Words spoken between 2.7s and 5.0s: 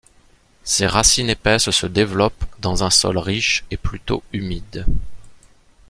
un sol riche et plutôt humide.